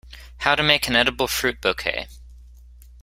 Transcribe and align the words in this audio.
How 0.37 0.55
to 0.55 0.63
make 0.63 0.87
an 0.87 0.95
edible 0.95 1.27
fruit 1.27 1.61
bouquet. 1.61 2.07